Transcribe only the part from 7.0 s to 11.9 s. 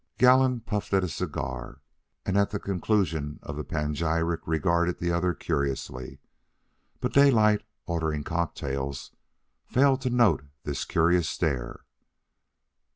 Daylight, ordering cocktails, failed to note this curious stare.